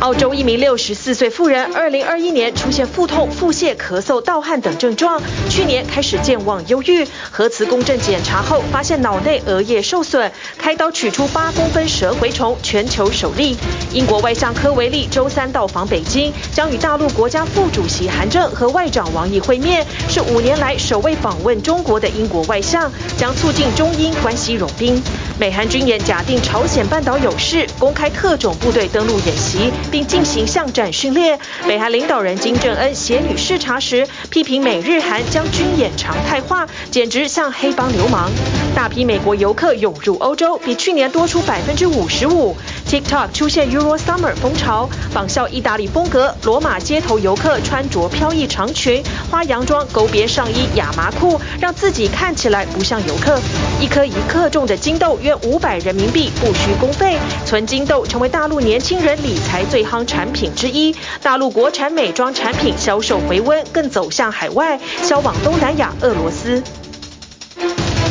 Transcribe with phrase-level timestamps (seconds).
[0.00, 7.06] 澳洲一名六十四岁妇人，二零二一年出现腹痛、腹泻、咳嗽、盗汗等症状，去年开始健忘、忧郁。
[7.30, 13.56] 核磁共振检查后，发现脑内额叶受损，开刀取出八公分蛇蛔虫，全球首例。
[13.92, 25.02] 英国外相科维利周三到访北京，将与大陆国家副主席韩正和外长王毅会面，是五年来首位访问中国的英国外相，将促进中英关系融冰。
[25.38, 29.72] 美韩军演假定朝鲜半岛有事，公开特种部队登陆演习。
[29.96, 31.38] 并进行巷战训练。
[31.66, 38.30] 北韩领导人金正恩携女视察时，批评美日韩将军演常态化，简直像黑帮流氓。
[38.76, 42.54] 大批美国游客涌入欧洲，比去年多出百分之五十五。
[42.86, 53.40] TikTok 出现 Euro Summer 风潮，仿效意大利风格，罗马街头游客穿着飘逸长裙、花洋装、勾别上衣、亚麻裤，让自己看起来不像游客。
[53.80, 57.16] 一颗一克重的金豆约五百人民币，不需公费。
[57.46, 60.94] 存金豆成为大陆年轻人理财最夯产品之一。
[61.22, 66.62] 大陆国产美妆产品销售回温，更走向海外，销往东南亚、俄罗斯。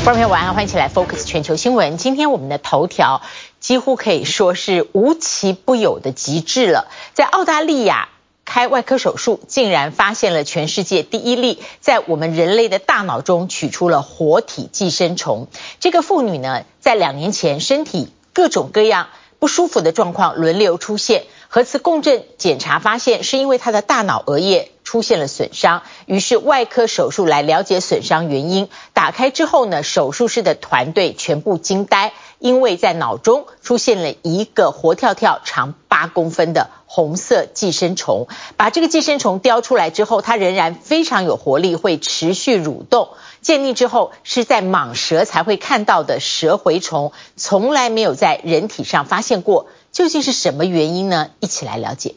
[0.06, 1.98] 观众朋友晚安，欢迎起来 Focus 全球新闻。
[1.98, 3.24] 今天我们的头条。
[3.60, 6.92] 几乎可以说是无奇不有的极致了。
[7.16, 8.10] 在澳大利亚
[8.46, 15.48] 开外科手术，竟然发现了全世界第一例在我们人类的大脑中取出了活体寄生虫。
[15.80, 19.08] 这个妇女呢，在两年前身体各种各样
[19.40, 28.70] 不舒服的状况轮流出现，核磁共振检查发现是因为她的大脑额叶出现了损伤，于是外科手术来了解损伤原因。
[28.94, 32.14] 打开之后呢，手术室的团队全部惊呆。
[32.38, 38.28] 因为在脑中出现了一个活跳跳、长八公分的红色寄生虫，
[38.58, 43.10] 把这个寄生虫叼出来之后，它仍然非常有活力，会持续蠕动。
[43.42, 49.68] 鉴定之后，是在蟒蛇才会看到的蛇蛔虫，从来没有在人体上发现过。
[49.92, 51.32] 究竟是什么原因呢？
[51.40, 52.16] 一起来了解。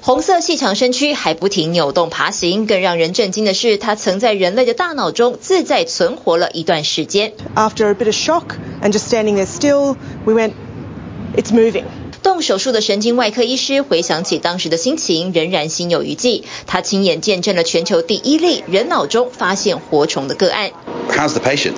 [0.00, 7.32] 红色细长身躯还不停扭动爬行，更让人震惊的是，它曾在人类的大脑中自在存活了一段时间。
[7.56, 10.52] After a bit of shock and just standing there still, we went,
[11.34, 11.84] it's moving.
[12.22, 16.44] 动手术的神经外科医师回想起当时的心情，仍然心有余悸。
[16.66, 20.70] 他亲眼见证了全球第一例人脑中发现活虫的个案。
[21.10, 21.74] How's the patient?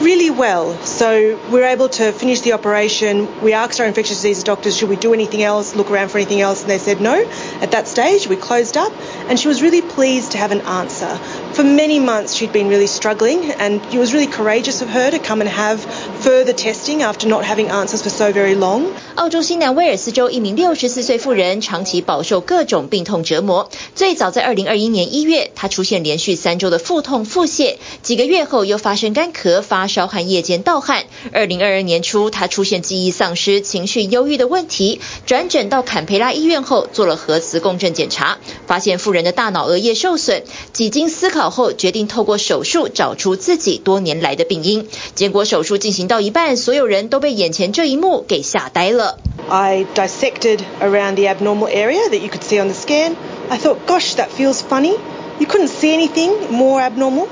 [0.00, 0.76] Really well.
[0.84, 3.28] So we're able to finish the operation.
[3.42, 6.40] We asked our infectious disease doctors, should we do anything else, look around for anything
[6.40, 6.62] else?
[6.62, 7.24] And they said no.
[7.62, 8.92] At that stage, we closed up.
[9.28, 11.16] And she was really pleased to have an answer.
[11.52, 13.52] For many months, she'd been really struggling.
[13.52, 15.80] And it was really courageous of her to come and have
[16.20, 18.86] further testing after not having answers for so very long.
[19.14, 23.70] 澳洲新南威尔斯州一名六十四岁妇人，长期饱受各种病痛折磨。
[23.94, 31.03] 最早在二零二一年一月，她出现连续三周的腹痛、腹泻，几个月后又发生干咳、发 烧和夜间盗汗。
[31.33, 40.43] 二零二二年初，他出现记忆丧失、情绪忧郁的问题，转诊到坎培拉医院后做了核磁共振检查，发现妇人的大脑额叶受损。
[40.71, 44.87] 几经思考后，决定透过手术找出自己多年来的病因。
[45.15, 49.17] 结果手术进行到一半，所有人都被眼前这一幕给吓呆了。
[49.49, 53.15] I dissected around the abnormal area that you could see on the scan.
[53.49, 54.95] I thought, gosh, that feels funny.
[55.39, 57.27] You couldn't see anything more abnormal.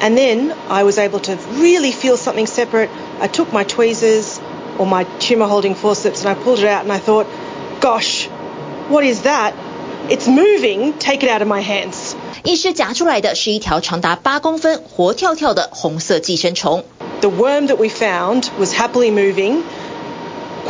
[0.00, 2.90] And then I was able to really feel something separate.
[3.20, 4.40] I took my tweezers
[4.78, 7.26] or my tumor holding forceps and I pulled it out and I thought,
[7.80, 8.26] gosh,
[8.88, 9.54] what is that?
[10.08, 10.94] It's moving.
[10.98, 12.16] Take it out of my hands.
[12.42, 16.84] 医师夹出来的是一条长达八公分、活跳跳的红色寄生虫。
[17.20, 19.62] The worm that we found was happily moving.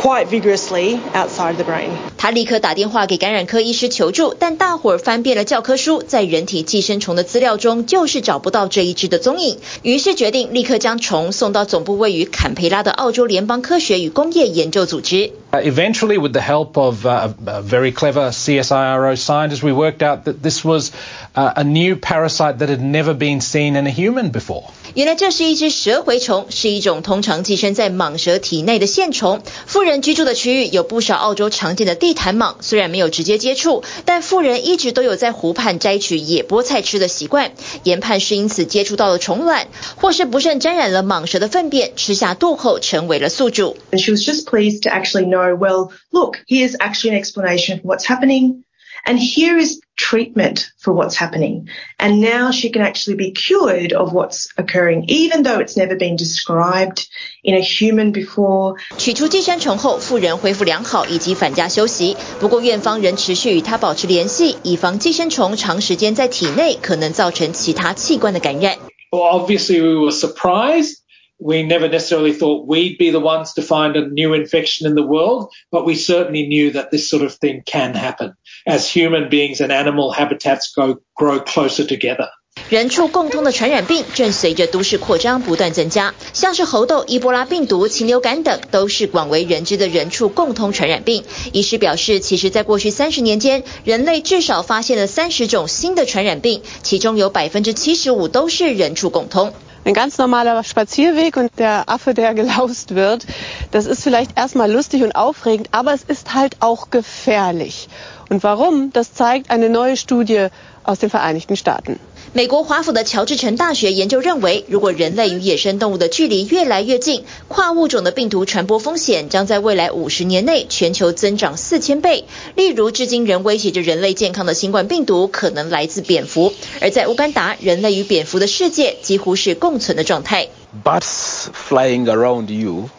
[0.01, 1.89] Quite vigorously outside the brain.
[2.17, 9.59] 他立刻打电话给感染科医师求助，但大伙儿翻遍了教科书，在人体寄生虫的资料中就是找不到这一只的踪影。
[9.83, 15.33] 于是决定立刻将虫送到总部位于坎培拉的澳洲联邦科学与工业研究组织。
[15.51, 20.91] Eventually, with the help of a very clever CSIRO scientists, we worked out that this was
[21.33, 24.63] a new parasite that had never been seen in a human before.
[24.96, 29.42] 原来这是一只蛇蛔虫，是一种通常寄生在蟒蛇体内的线虫。
[29.66, 37.52] 妇人居住的区域有不少澳洲常见的地毯蟒，虽然没有直接接触，但妇人一直都有在湖畔摘取野菠菜吃的习惯。
[37.82, 43.76] 研判是因此接触到了虫卵，或是不慎沾染了蟒蛇的粪便，吃下肚后成为了宿主。
[43.90, 48.06] And she was just pleased to actually know, well, look, here's actually an explanation for what's
[48.06, 48.62] happening.
[49.05, 51.67] And here is treatment for what's happening.
[51.97, 56.15] And now she can actually be cured of what's occurring, even though it's never been
[56.15, 57.07] described
[57.43, 58.75] in a human before.
[58.97, 62.15] 取出寄生虫后，妇人恢复良好，以及返家休息。
[62.39, 68.77] 不过院方仍持续与她保持联系，以防寄生虫长时间在体内可能造成其他器官的感染。
[69.11, 70.97] Well, obviously we were surprised.
[71.38, 75.06] We never necessarily thought we'd be the ones to find a new infection in the
[75.06, 78.32] world, but we certainly knew that this sort of thing can happen
[78.66, 82.28] as human beings and animal habitats go, grow closer together.
[82.70, 91.22] 人畜共通的传染病正随着都市扩张不断增加，像是猴痘、伊波拉病毒、禽流感等，都是广为人知的人畜共通传染病。
[91.52, 99.52] 医师表示，其实在过去三十年间，人类至少发现了三十种新的传染病，其中有百分之七十五都是人畜共通。
[99.86, 103.24] Ein ganz normaler Spazierweg und der Affe, der gelaust wird,
[103.70, 107.88] das ist vielleicht erstmal lustig und aufregend, aber es ist halt auch gefährlich.
[108.28, 108.92] Und warum?
[108.92, 110.48] Das zeigt eine neue Studie
[110.82, 112.00] aus den Vereinigten Staaten.
[112.36, 122.26] 美国华府的乔治城大学研究认为，如果人类与野生动物的距离越来越近，跨物种的病毒传播风险将在未来五十年内全球增长四千倍。
[122.54, 126.52] 例如，至今仍威胁着人类健康的新冠病毒可能来自蝙蝠，
[126.82, 130.48] 而在乌干达，人类与蝙蝠的世界几乎是共存的状态。
[130.84, 132.90] Bats flying around you,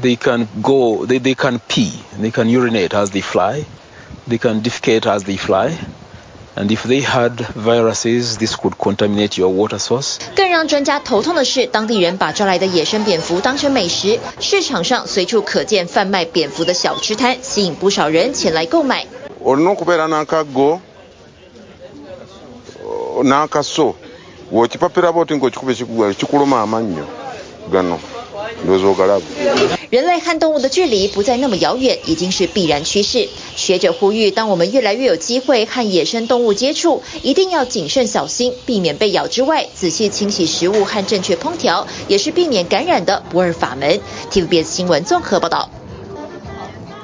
[0.00, 1.90] they can go, they they can pee,
[2.22, 3.64] they can urinate as they fly,
[4.28, 5.72] they can defecate as they fly.
[6.56, 10.16] And if they had viruses, this could contaminate your water source.
[10.34, 19.06] 更让专家头痛的是，当地人把抓来的野生蝙蝠当成美食，市场上随处可见贩卖蝙蝠的小吃摊，吸引不少人前来购买。
[29.90, 33.28] 人类和动物的距离不再那么遥远，已经是必然趋势。
[33.56, 44.00] 学者呼吁，当我们越来越有机会和野生动物接触，一定要谨慎小心，避免被咬之外，仔细清洗食物和正确烹调，也是避免感染的不二法门。
[44.30, 45.70] TVBS 新闻综合报道。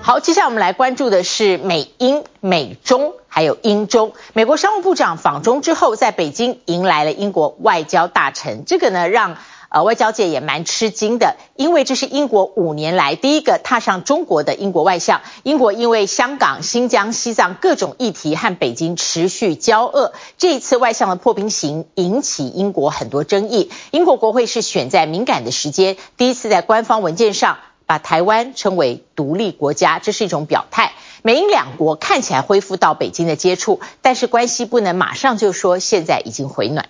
[0.01, 4.13] 好，接下来我们来关注的是美英、美中还有英中。
[4.35, 9.37] 美国商务部长访中之后，在北京迎来了英国外交大臣，这个呢让。
[9.69, 15.21] 呃，外交界也蛮吃惊的，因为这是英国五年来第一个踏上中国的英国外相。
[15.43, 23.71] 英国因为香港、新疆、西藏各种议题和北京持续交恶，这一次外相的破冰行引起英国很多争议。
[23.91, 30.93] 英国国会是选在敏感的时间，第一次在官方文件上把台湾称为独立国家，这是一种表态。
[31.23, 36.89] 美英两国看起来恢复到北京的接触，但是关系不能马上就说现在已经回暖。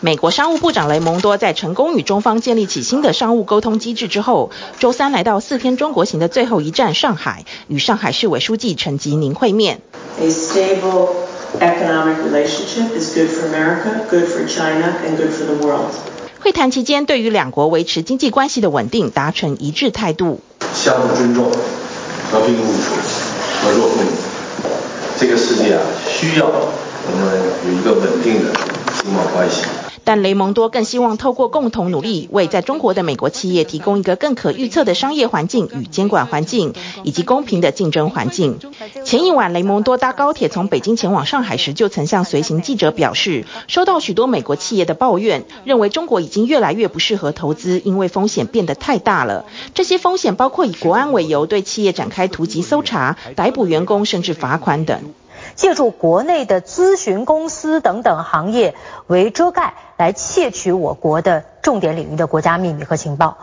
[0.00, 9.80] 美国商务部长雷蒙多在成功与中方建立起新的商务沟通机制之后，周三来到四天中国行的最后一站上海，与上海市委书记陈吉宁会面。
[10.20, 11.08] A stable
[11.58, 15.90] economic relationship is good for America, good for China, and good for the world.
[16.38, 20.38] 会谈期间，对于两国维持经济关系的稳定达成一致态度。
[20.72, 21.50] 相互尊重、
[22.30, 22.94] 和平共处、
[23.64, 24.12] 合作共赢，
[25.18, 27.36] 这个世界啊，需要我们
[27.66, 28.52] 有一个稳定的
[29.02, 29.62] 经贸关系。
[30.08, 36.72] 但雷蒙多更希望透过共同努力，为在中国的美国企业提供一个更可预测的商业环境与监管环境，
[37.02, 38.58] 以及公平的竞争环境。
[39.04, 49.44] 前一晚，雷蒙多搭高铁从北京前往上海时，就曾向随行记者表示，收到许多美国企业的抱怨，认为中国已经越来越不适合投资，因为风险变得太大了。
[49.74, 55.02] 这些风险包括以国安为由对企业展开突击搜查、逮捕员工，甚至罚款等。
[55.58, 58.76] 借助国内的咨询公司等等行业
[59.08, 63.38] 为遮盖，来窃取我国的重点领域的国家秘密和情报。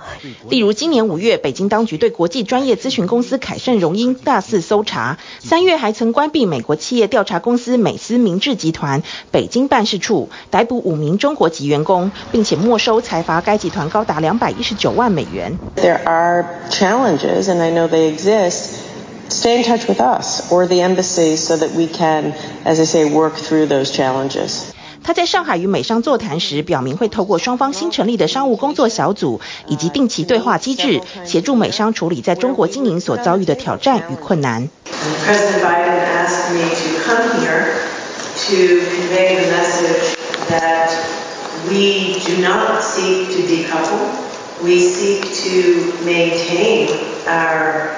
[0.48, 15.60] 例如，今年五月，北京当局对国际专业咨询公司凯盛荣英大肆搜查；三月还曾关闭美国企业调查公司美思明治集团北京办事处，逮捕五名中国籍员工，并且没收财阀该集团高达两百一十九万美元。
[15.76, 18.85] There are challenges, and I know they exist.
[19.29, 22.35] Stay in touch with us or the embassy so that we can,
[22.65, 24.73] as I say, work through those challenges.
[25.03, 34.69] 他在上海与美商座谈时，表明会透过双方新成立的商务工作小组以及定期对话机制，协助美商处理在中国经营所遭遇的挑战与困难。
[35.27, 37.65] President Biden asked me to come here
[38.47, 38.57] to
[38.91, 40.17] convey the message
[40.51, 40.91] that
[41.69, 44.11] we do not seek to decouple.
[44.63, 46.91] We seek to maintain
[47.27, 47.97] our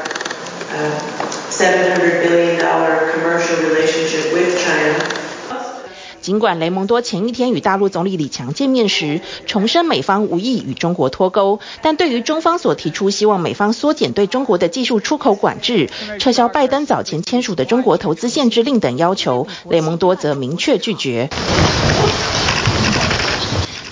[6.21, 21.29] 尽管雷蒙多前一天与大陆总理李强见面时，重申美方无意与中国脱钩，但对于中方所提出希望美方缩减对中国的技术出口管制、撤销拜登早前签署的中国投资限制令等要求，雷蒙多则明确拒绝。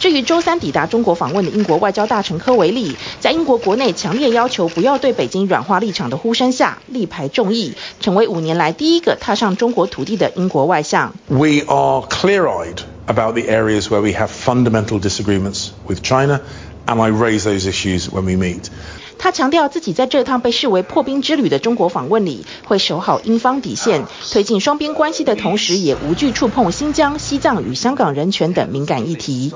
[0.05, 11.15] 至于周三抵达中国访问的英国外交大臣科维利，在英国国内强烈要求不要对北京软化立场的呼声下，力排众议，成为五年来第一个踏上中国土地的英国外相。
[11.27, 16.41] We are clear-eyed about the areas where we have fundamental disagreements with China,
[16.85, 18.69] and I raise those issues when we meet.
[19.17, 29.51] 他强调自己在这趟被视为破冰之旅的中国访问里，会守好英方底线，推进双边关系的同时，也无惧触碰新疆、西藏与香港人权等敏感议题。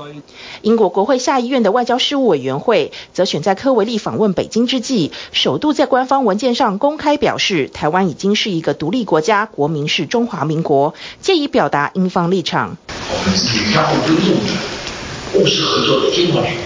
[0.62, 12.76] 英国国会下议院的外交事务委员会则选在科维利访问北京之际，首度在官方文件上公开表示，台湾已经是一个独立国家，国民是中华民国，借以表达英方立场。
[12.88, 16.60] 我们自己相互尊重的、务实合作的中华民国，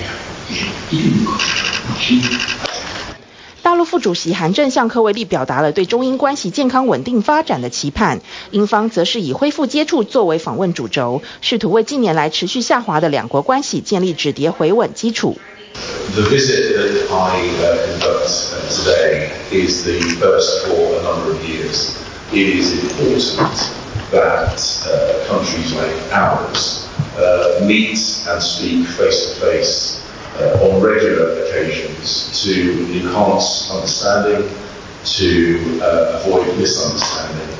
[0.51, 1.39] 也一定不可
[3.64, 8.22] 大陆副主席韩正向柯维利表达了对中英关系健康稳定发展的期盼，
[8.52, 15.38] 英方则是以恢复接触作为访问主轴，试图为近年来持续下滑的两国关系建立止跌回稳基础。
[16.16, 17.42] The visit that I
[17.86, 18.30] conduct
[18.72, 21.92] today is the first for a number of years.
[22.32, 23.70] It is important
[24.12, 24.58] that
[25.28, 26.88] countries like ours
[27.62, 27.98] meet
[28.28, 29.98] and speak face to face.
[30.37, 32.51] On regular occasions to
[32.93, 34.43] enhance understanding,
[35.05, 37.55] to avoid misunderstanding.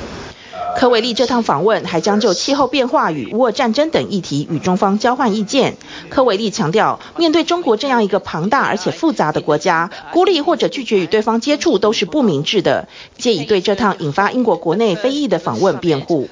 [0.75, 5.77] 柯维利这趟访问还将就气候变化与乌俄战争等议题与中方交换意见。
[6.09, 16.27] 科维利强调，面对中国这样一个庞大而且复杂的国家，孤立或者拒绝与对方接触都是不明智的，借以对这趟引发英国国内非议的访问辩护。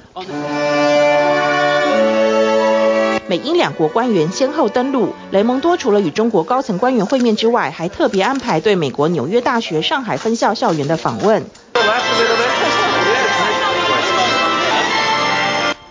[3.28, 11.46] 美英两国官员先后登陆，雷蒙多除了与中国高层官员会面之外，还特别安排对美国纽约大学上海分校校园的访问。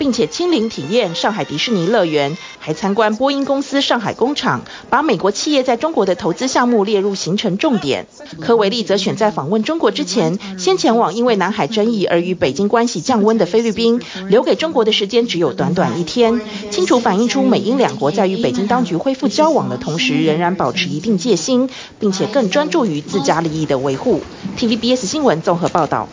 [0.02, 8.08] 并且亲临体验上海迪士尼乐园，还参观波音公司上海工厂，把美国企业在中国的投资项目列入行程重点。
[8.40, 16.40] 柯维利则选在访问中国之前，先前往因为南海争议而与北京关系降温的菲律宾，留给中国的时间只有短短一天，
[16.72, 24.20] 清楚反映出美英两国在与北京当局恢复交往的同时，仍然保持一定戒心，并且更专注于自家利益的维护。
[24.58, 26.08] TVBS 新闻综合报道。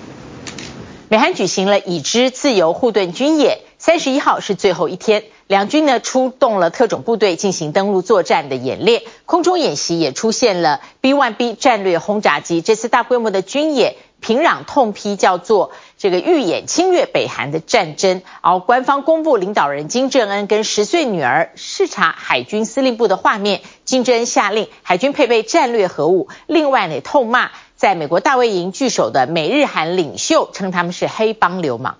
[1.12, 3.58] 美韩举行了已知自由护盾军演。
[3.89, 12.62] 三十一号是最后一天，两军呢出动了特种部队进行登陆作战的演练，空中演习也出现了 B-1B 战略轰炸机。
[12.62, 18.22] 这次大规模的军演，平壤痛批叫做这个预演侵略北韩的战争。
[18.41, 31.98] 而官方公布领导人金正恩跟十岁女儿视察海军司令部的画面，金正恩下令海军配备战略核武，另外呢痛骂在美国大卫营据守的美日韩领袖，称他们是黑帮流氓。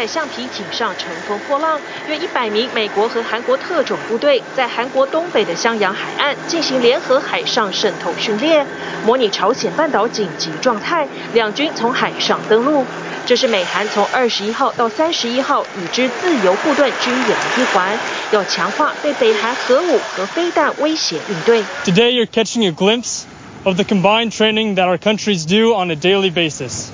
[0.00, 1.78] 在橡皮艇上乘风破浪，
[2.08, 8.66] 约一百名美国和韩国特种部队在韩国东北的襄阳海岸进行联合海上渗透训练，
[9.04, 11.06] 模拟朝鲜半岛紧急状态。
[11.34, 12.86] 两军从海上登陆，
[13.26, 17.94] 这是美韩从二十一号到三十一号与之自由护盾军演的一环，
[18.32, 21.62] 要强化对北韩核武和飞弹威胁应对。
[21.84, 23.24] Today you're catching a glimpse
[23.64, 26.88] of the combined training that our countries do on a daily basis.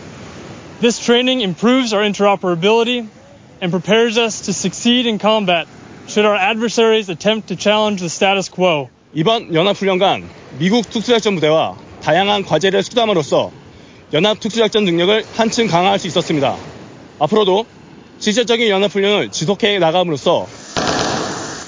[0.78, 3.09] This training improves our interoperability
[3.62, 5.66] and prepares us to succeed in combat
[6.06, 8.90] should our adversaries attempt to challenge the status quo.
[9.14, 10.28] 이번 연합훈련간
[10.59, 13.50] 미국 특수작전 부대와 다양한 과제를 수담으로써
[14.12, 16.59] 연합 특수작전 능력을 한층 강화할 수 있었습니다.
[17.21, 17.64] 앞으로도
[18.18, 20.47] 실질적인 연합훈련을 지속해 나감으로써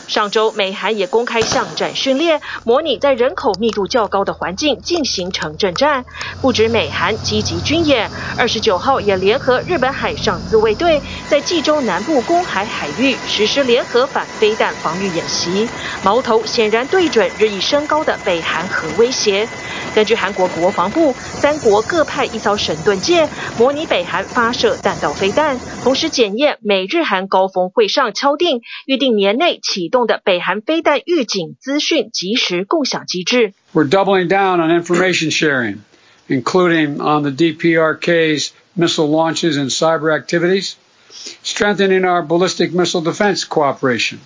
[0.09, 6.07] 上周，美韩也公开巷战训练，模拟在人口密度较高的环境进行城镇战。
[6.41, 15.69] 不止美韩积极军演，二十九号也联合日本海上自卫队，在济州南部公海海域实施联合反飞弹防御演习，
[16.03, 19.51] 矛头显然对准日益升高的北韩核威胁。
[19.93, 33.54] 根据韩国国防部，三国各派一艘神盾舰，模拟北韩发射弹道飞弹，同时检验美日韩高峰会上敲定，预定年内启动的北韩飞弹预警资讯即时共享机制。
[33.74, 35.80] We're doubling down on information sharing,
[36.28, 40.76] including on the DPRK's missile launches and cyber activities,
[41.44, 44.20] strengthening our ballistic missile defense cooperation,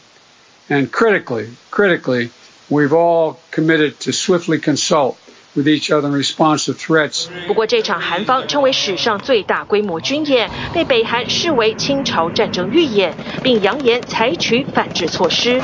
[0.70, 2.30] and critically, critically,
[2.70, 5.18] we've all committed to swiftly consult
[5.55, 7.29] with each other in response to threats.
[7.47, 15.61] 不过，这场韩方称为史上最大规模军演，被北韩视为清朝战争预演，并扬言采取反制措施。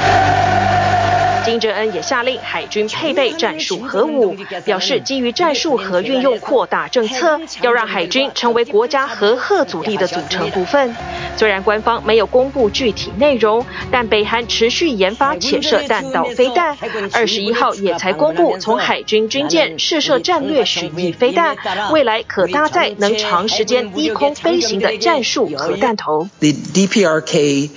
[1.48, 4.36] 金正恩也下令海军配备战术核武，
[4.66, 10.94] 表示基于战术核运用扩大政策，要让海军成为国家核核阻力的组成部分。
[11.38, 16.78] 虽然官方没有公布具体内容，但北韩持续研发潜射弹道飞弹，
[17.14, 21.56] 二十一号也才公布从海军军舰试射战略巡弋飞弹，
[21.94, 26.28] 未来可搭载能长时间低空飞行的战术核弹头。
[26.40, 27.70] The DPRK's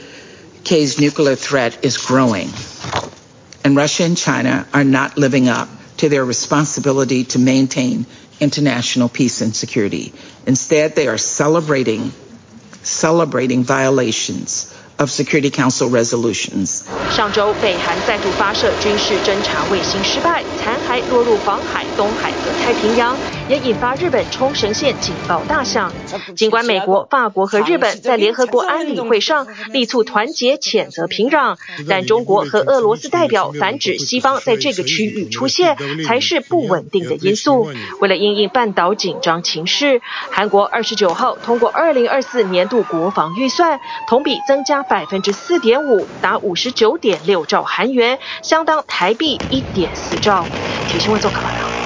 [0.99, 2.49] nuclear threat is growing.
[3.64, 5.68] And Russia and China are not living up
[5.98, 8.06] to their responsibility to maintain
[8.40, 10.14] international peace and security.
[10.46, 12.12] Instead, they are celebrating,
[12.84, 16.84] celebrating violations of Security Council resolutions.
[17.12, 23.16] 上周，北韩再度发射军事侦察卫星失败，残骸落入黄海、东海和太平洋，
[23.51, 25.93] 也引发日本冲绳县警报大响。
[26.37, 31.57] 尽管美国、法国和日本在联合国安理会上力促团结谴责平壤，
[31.89, 35.77] 但中国和俄罗斯代表反指西方在这个区域出现
[36.07, 37.73] 才是不稳定的因素。
[38.01, 50.47] 为了应应半岛紧张情势，韩国二十九号通过二零二四年度国防预算，同比增加百分之四点五，达五十九点六兆韩元，相当台币一点四兆。
[50.89, 51.80] 体新闻做报道。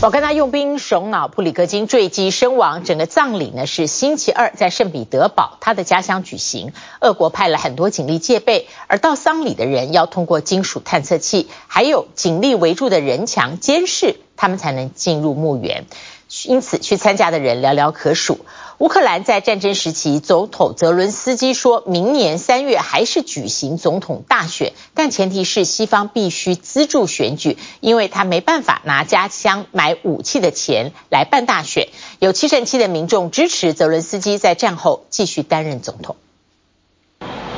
[0.00, 6.72] 瓦格纳用兵首脑普里格金坠机身亡，整个葬礼呢是星期二在圣彼得堡他的家乡举行。
[7.00, 15.84] 俄国派了很多警力戒备，而到丧礼的人要通过金属探测器，还有警力围住的人墙监视，他们才能进入墓园。
[16.44, 18.40] 因此，去参加的人寥寥可数。
[18.78, 31.88] 乌克兰在战争时期，总统泽伦斯基说明年三月还是举行总统大选，但前提是西方必须资助选举，因为他没办法拿家乡买武器的钱来办大选。
[32.20, 36.14] 有七成七的民众支持泽伦斯基在战后继续担任总统。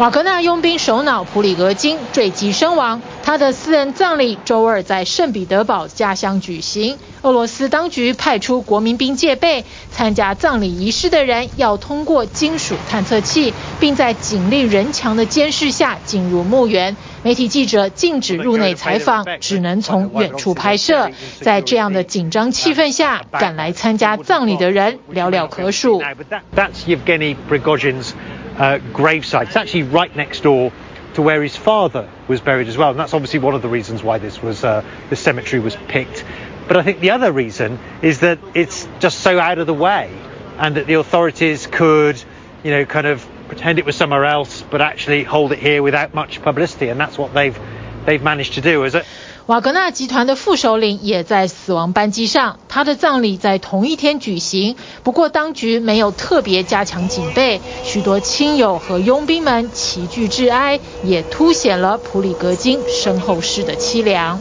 [0.01, 6.97] 瓦格纳佣兵首脑普里格金坠机身亡，他的私人葬礼周二在圣彼得堡家乡举行。
[7.21, 16.97] 俄罗斯当局派出国民兵戒备，参加葬礼仪式的人要通过金属探测器，并在警力人墙的监视下进入墓园。
[17.23, 21.11] 媒体记者禁止入内采访，只能从远处拍摄。
[21.43, 26.03] 在这样的紧张气氛下，赶来参加葬礼的人寥寥可数。
[28.61, 29.47] Uh, gravesite.
[29.47, 30.71] It's actually right next door
[31.15, 34.03] to where his father was buried as well, and that's obviously one of the reasons
[34.03, 36.27] why this was uh, the cemetery was picked.
[36.69, 40.15] But I think the other reason is that it's just so out of the way,
[40.59, 42.23] and that the authorities could,
[42.63, 46.13] you know, kind of pretend it was somewhere else, but actually hold it here without
[46.13, 47.59] much publicity, and that's what they've
[48.05, 48.85] they've managed to do.
[48.85, 49.07] Is it?
[49.51, 54.77] 瓦格纳集团的副首领也在死亡班机上，他的葬礼在同一天举行。
[55.03, 64.41] 不过当局没有特别加强警备，许多亲友和佣兵们齐聚致哀，也凸显了普里格金身后事的凄凉。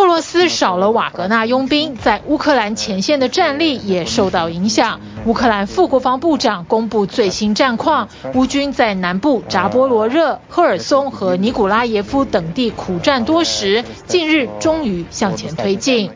[0.00, 5.00] 俄罗斯少了瓦格纳佣兵，在乌克兰前线的战力也受到影响。
[5.24, 16.10] 乌克兰副国防部长公布最新战况，乌军在南部扎波罗热、赫尔松和尼古拉耶夫等地苦战多时，近日终于向前推进。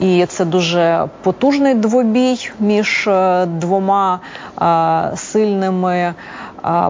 [0.00, 3.08] І це дуже потужний двобій між
[3.46, 4.20] двома
[5.16, 6.14] сильними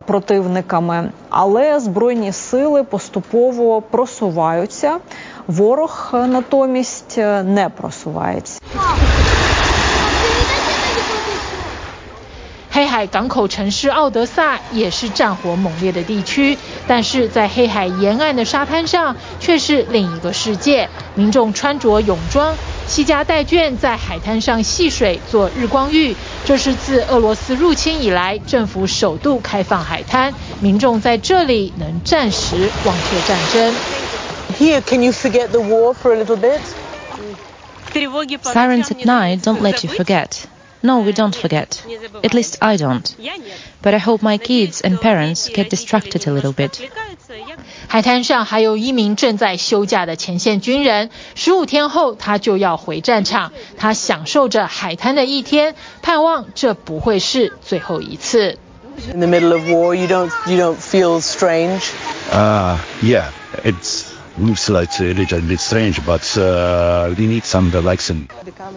[0.06, 4.98] противниками, але збройні сили поступово просуваються.
[5.48, 8.58] Ворог натомість не просувається.
[12.98, 22.56] 海港口城市奥德萨也是战火猛烈的地区，但是在黑海沿岸的沙滩上却是另一个世界，民众穿着泳装，
[22.88, 26.16] 携家带眷在海滩上戏水做日光浴。
[26.44, 33.74] 这是自俄罗斯入侵以来，政府首度开放海滩，民众在这里能暂时忘却战争。
[34.58, 36.60] Here, can you forget the war for a little bit?
[38.42, 40.46] Sirens at night don't let you forget.
[40.82, 41.82] No, we don't forget.
[42.22, 43.16] At least I don't.
[43.82, 46.80] But I hope my kids and parents get distracted a little bit.
[47.88, 53.52] 海滩上还有一名正在休假的前线军人，十五天后他就要回战场。
[53.76, 58.58] 他享受着海滩的一天，盼望这不会是最后一次。
[59.12, 61.90] In the middle of war, you don't you don't feel strange.
[62.30, 63.30] Uh, yeah,
[63.64, 64.11] it's.
[64.40, 68.28] Looks like a little bit strange, but uh, we need some relaxing.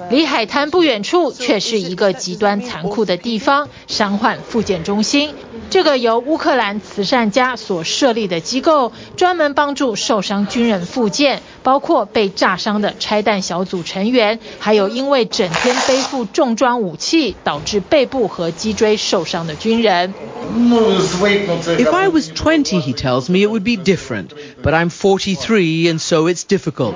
[0.10, 5.36] 离海滩不远处，却是一个极端残酷的地方——伤患复健中心。
[5.70, 20.16] 这个由乌克兰慈善家所设立的机构，专门帮助受伤军人复健，包括被炸伤的拆弹小组成员，还有因为整天背负重装武器导致背部和脊椎受伤的军人。
[20.44, 24.30] If I was 20, he tells me, it would be different.
[24.64, 24.90] But I'm
[25.46, 26.96] 43, and so it's difficult.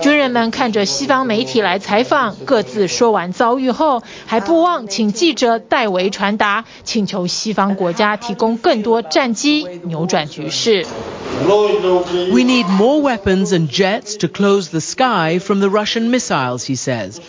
[0.00, 10.84] 军人们看着西方媒体来采访，各自说完遭遇后，还不忘请记者代为传达，请求西方国家提供更多战机，扭转局势。
[11.44, 17.20] We need more weapons and jets to close the sky from the Russian missiles, he says.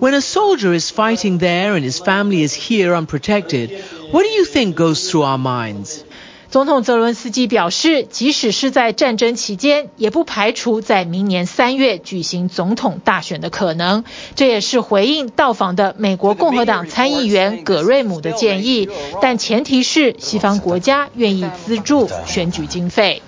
[0.00, 3.70] When a soldier is fighting there and his family is here unprotected,
[4.10, 6.04] what do you think goes through our minds?
[6.50, 14.04] 总统泽伦斯基表示，即使是在战争期间，也不排除在明年三月举行总统大选的可能。
[14.34, 18.90] 这也是回应到访的美国共和党参议员葛瑞姆的建议，
[19.22, 23.22] 但前提是西方国家愿意资助选举经费。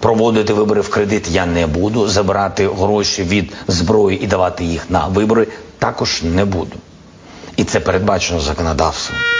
[0.00, 2.08] Проводити вибори в кредит я не буду.
[2.08, 5.46] Забирати гроші від зброї і давати їх на вибори
[5.78, 6.76] також не буду.
[7.56, 9.37] І це передбачено законодавством.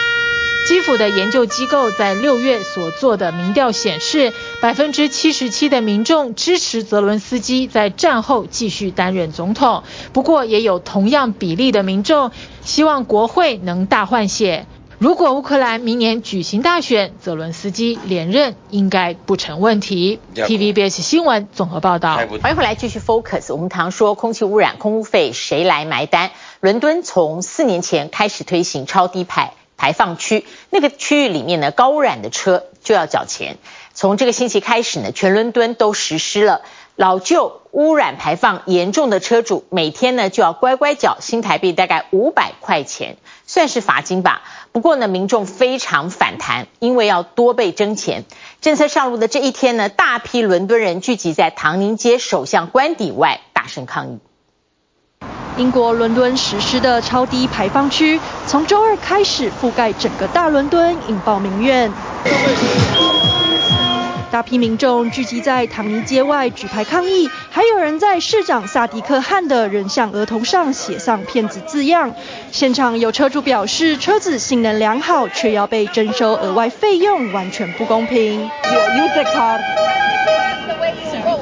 [0.70, 9.82] 基辅的研究机构在六月所做的民调显示，百分之七十七的民众支持泽伦斯基在战后继续担任总统。
[10.14, 12.30] 不过，也有同样比例的民众
[12.62, 14.68] 希望国会能大换血。
[15.00, 20.20] 如果乌克兰明年举行大选，泽伦斯基连任应该不成问题。
[20.36, 22.18] TVBS 新闻综合报道。
[22.44, 23.52] 欢迎回来继续 Focus。
[23.52, 26.30] 我们常说空气污染、空污费谁来埋单？
[26.60, 29.54] 伦敦从四年前开始推行超低排。
[29.80, 33.58] 排放区那个区域里面呢，高污染的车就要缴钱。
[33.94, 36.62] 从这个星期开始呢，全伦敦都实施了，
[36.98, 43.16] 老旧污染排放严重的车主每天呢就要乖乖缴新台币大概五百块钱，
[43.48, 44.42] 算是罚金吧。
[44.74, 48.26] 不过呢，民众非常反弹，因为要多被征钱。
[48.60, 54.20] 政策上路的这一天呢，大批伦敦人聚集在唐宁街首相官邸外，大声抗议。
[55.60, 58.18] 英国伦敦实施的超低排放区，
[58.48, 61.92] 从周二开始覆盖整个大伦敦，引爆民怨。
[64.32, 72.14] 大批民众聚集在唐尼街外举牌抗议，还有人在市长萨迪克汗的人像额头上写上“骗子”字样。
[72.54, 78.50] 现场有车主表示，车子性能良好，却要被征收额外费用，完全不公平。
[78.64, 79.60] Use the car,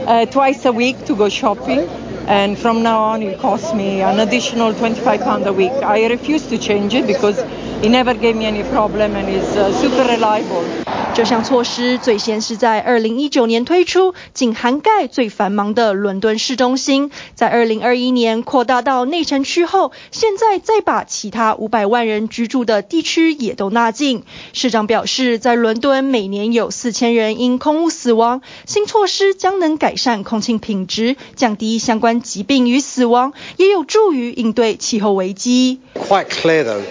[0.08, 1.84] uh, twice a week to go shopping.
[2.28, 5.72] And from now on, it costs me an additional 25 pounds a week.
[5.72, 7.40] I refuse to change it because
[7.84, 10.87] it never gave me any problem and is uh, super reliable.
[11.16, 17.10] 这项措施最先是在2019年推出，仅涵盖最繁忙的伦敦市中心。
[17.34, 24.24] 在2021年扩大到内城区后，现在再把其他500万人居住的地区也都纳进。
[24.54, 35.80] 市长表示，在伦敦每年有4000人因空污死亡，新措施将能改善空气品质，降低相关疾病与死亡，也有助于应对气候危机。
[35.96, 36.84] Quite clear though.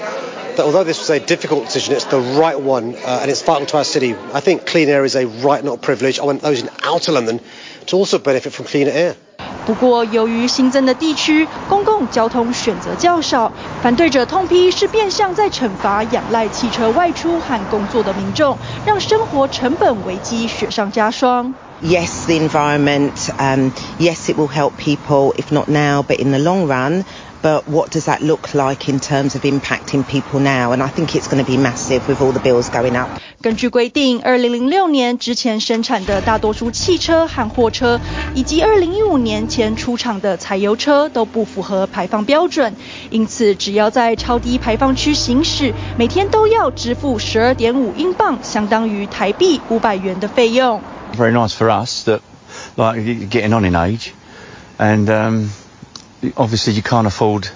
[0.57, 3.77] that although this was a difficult decision, it's the right one and it's vital to
[3.77, 4.16] our city.
[4.16, 6.20] I think clean air is a right, not a privilege.
[6.20, 7.40] I want those in outer London
[7.88, 9.16] to also benefit from cleaner air.
[9.66, 13.52] 不过，由于新增的地区公共交通选择较少，
[13.84, 21.54] 反对者痛批是变相在惩罚仰赖汽车外出和工作的民众，让生活成本危机雪上加霜。
[21.84, 23.12] Yes, the environment.
[23.40, 27.06] Um, yes, it will help people, if not now, but in the long run.
[27.46, 30.74] But what does that look like in terms of impacting people now?
[30.74, 33.10] And I think it's going to be massive with all the bills going up.
[33.42, 38.00] 根据规定，2006年之前生产的大多数汽车和货车，
[38.36, 42.76] 以及2015年前出厂的柴油车都不符合排放标准，
[43.10, 50.80] 因此只要在超低排放区行驶，每天都要支付12.5英镑，相当于台币500元的费用。
[51.18, 52.20] Very nice for us that
[52.76, 54.12] like getting on in age,
[54.78, 55.50] and um,
[56.37, 57.49] obviously you can't afford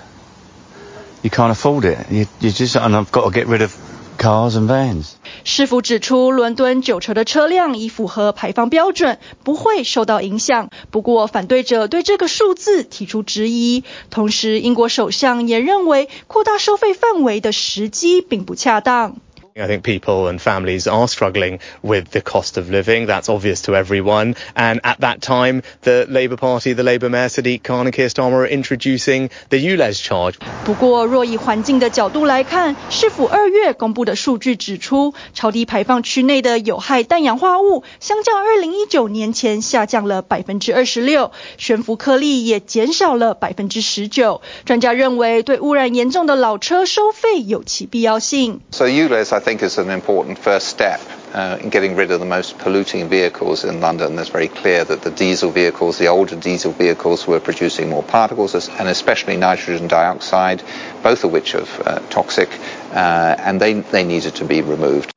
[1.22, 1.98] you can't afford it.
[2.10, 3.72] You, you just and I've got to get rid of
[4.16, 5.16] cars and vans.
[5.44, 10.70] 市府指出，伦敦九成的车辆已符合排放标准，不会受到影响。
[10.90, 13.84] 不过，反对者对这个数字提出质疑。
[14.10, 19.16] 同时，英国首相也认为，扩大收费范围的时机并不恰当。
[19.57, 23.05] I think people and families are struggling with the cost of living.
[23.05, 24.35] That's obvious to everyone.
[24.53, 28.41] And at that time, the Labour Party, the Labour Mayor Sadiq Khan and Keir Starmer
[28.41, 30.35] are introducing the ULEZ charge.
[30.65, 44.41] 不过，若以环境的角度来看，市府二月公布的数据指出，超低排放区内的有害氮氧化物，相较二零一九年前下降了百分之二十六，悬浮颗粒也减少了百分之十九。
[44.65, 48.59] 专家认为，对污染严重的老车收费有其必要性。
[48.71, 51.00] So ULEZ, I think is an important first step
[51.32, 54.18] uh, in getting rid of the most polluting vehicles in London.
[54.18, 58.68] It's very clear that the diesel vehicles, the older diesel vehicles, were producing more particles
[58.68, 60.62] and especially nitrogen dioxide,
[61.02, 62.50] both of which are uh, toxic,
[62.92, 65.10] uh, and they, they needed to be removed.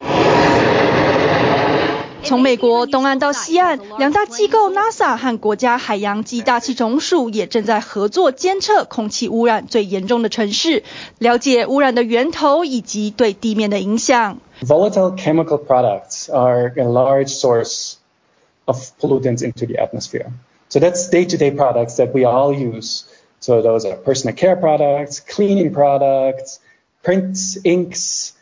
[2.23, 10.83] 从美国东岸到西岸，两大机构 NASA 和国家海洋及大气总署也正在合作监测空气污染最严重的城市，
[11.19, 14.39] 了解污染的源头以及对地面的影响。
[14.61, 17.95] Volatile chemical products are a large source
[18.65, 20.27] of pollutants into the atmosphere.
[20.69, 23.05] So that's day-to-day products that we all use.
[23.41, 26.59] So those are personal care products, cleaning products,
[27.03, 28.33] prints, inks.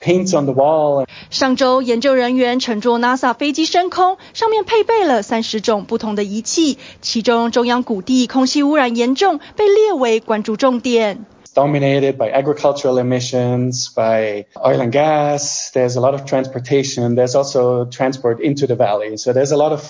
[0.00, 1.06] Paints on the wall.
[1.30, 11.24] 上周，研究人员乘坐 NASA 飞机升空，上面配备了三十种不同的仪器，其中中央谷地空气污染严重，被列为关注重点。
[11.54, 15.70] Dominated by agricultural emissions, by oil and gas.
[15.72, 17.14] There's a lot of transportation.
[17.14, 19.16] There's also transport into the valley.
[19.16, 19.80] So there's a lot of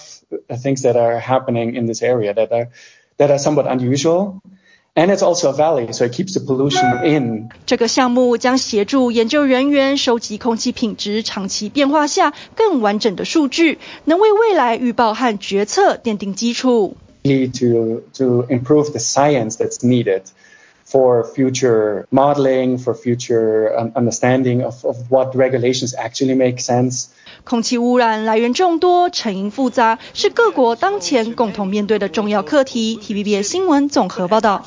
[0.62, 2.69] things that are happening in this area that are
[3.19, 4.41] that are somewhat unusual.
[4.95, 7.51] And it's also a valley, so it keeps the pollution in.
[7.67, 16.97] 这个项目将协助研究人员收集空气品质长期变化下更完整的数据，能为未来预报和决策奠定基础。
[17.25, 20.23] To to improve the science that's needed
[20.87, 27.09] for future modeling, for future understanding of of what regulations actually make sense.
[27.44, 32.98] 空气污染来源众多，成因复杂，是各国当前共同面对的重要课题。
[33.02, 34.64] Tvb 新闻综合报道。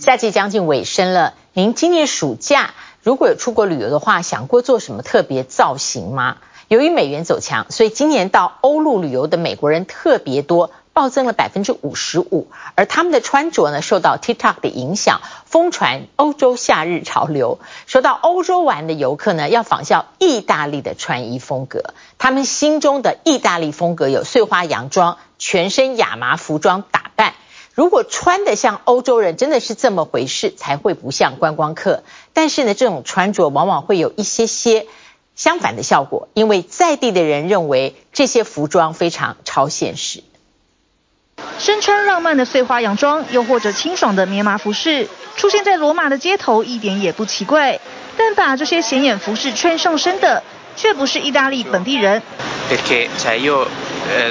[0.00, 6.38] 夏季将近尾声了，您今年暑假如果有出国旅游的话，想过做什么特别造型吗？
[6.68, 10.70] 由于美元走强，所以今年到欧陆旅游的美国人特别多。
[10.98, 17.60] 暴增了百分之五十五，而他们的穿着呢，受到 TikTok 的影响，疯传欧洲夏日潮流。
[17.86, 21.94] 说到欧洲玩的游客呢，要仿效意大利的穿衣风格。
[22.18, 27.34] 他们心中的意大利风格有碎花洋装、全身亚麻服装打扮。
[27.74, 32.02] 如果穿得像欧洲人，真的是这么回事，才会不像观光客。
[32.32, 34.88] 但是呢，这种穿着往往会有一些些
[35.36, 40.24] 相反的效果，因为在地的人认为这些服装非常超现实。
[41.58, 47.78] 身穿浪漫的碎花洋装，又或者清爽的棉麻服饰，出现在罗马的街头一点也不奇怪。
[48.16, 50.42] 但把这些显眼服饰穿上身的，
[50.76, 52.20] 却不是意大利本地人。
[52.68, 53.66] Perché cioè io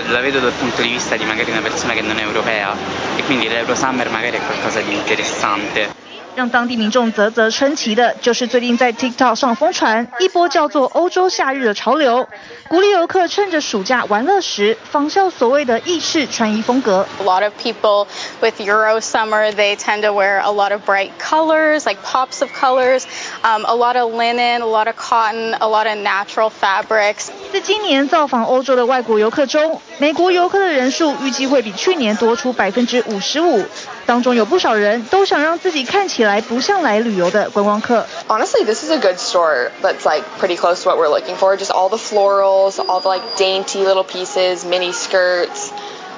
[0.09, 2.75] la vedo dal punto di vista di magari una persona che non è europea
[3.17, 6.06] e quindi l'Euro Summer magari è qualcosa di interessante。
[6.37, 12.29] 让当地民众啧啧称奇的，就是最近在 TikTok 上疯传一波叫做“欧洲夏日”的潮流，
[12.67, 17.07] 鼓励游客趁着暑假玩乐时，仿效所谓的意式穿衣风格。
[17.19, 18.05] A lot of people
[18.39, 22.51] with Euro summer, they tend to wear a lot of bright colors, like pops of
[22.53, 23.05] colors,
[23.41, 27.29] um, a lot of linen, a lot of cotton, a lot of natural fabrics.
[27.51, 33.65] 在今年造访欧洲的外国游客中，美国游客的人数预计会比去年多出百分之五十五。
[34.07, 38.07] 当中有不少人都想让自己看起来不像来旅游的观光客。
[38.29, 41.57] Honestly, this is a good store that's like pretty close to what we're looking for.
[41.57, 45.71] Just all the florals, all the like dainty little pieces, mini skirts,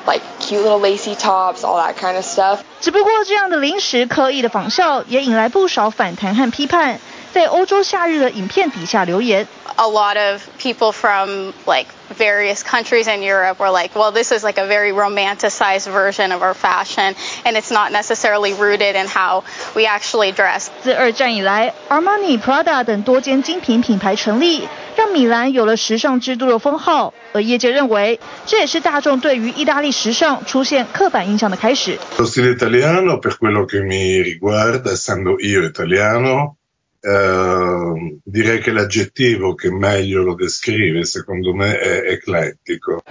[0.05, 2.59] like cute little lacy tops, all that kind of stuff.
[2.79, 6.99] 只不过这样的临时刻意的仿效，也引来不少反弹和批判。
[7.32, 9.46] 在欧洲夏日的影片底下留言。
[9.76, 14.60] A lot of people from like various countries in Europe were like, well, this is like
[14.60, 19.42] a very romanticized version of our fashion, and it's not necessarily rooted in how
[19.74, 20.68] we actually dress.
[20.84, 27.12] 自二战以来，Armani、Prada 等多间精品品牌成立，让米兰有了时尚之都的封号。
[27.32, 31.98] 而业界认为，这也是大众对于意大利时尚出现刻板印象的开始。
[32.16, 36.57] Lo stile italiano, per quello che mi riguarda, essendo io italiano.
[37.01, 43.01] Uh, direi che l'aggettivo che meglio lo descrive, secondo me, è eclettico.